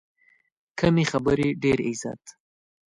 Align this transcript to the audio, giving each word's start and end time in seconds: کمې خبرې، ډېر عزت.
کمې 0.79 1.05
خبرې، 1.11 1.47
ډېر 1.63 1.77
عزت. 1.87 2.23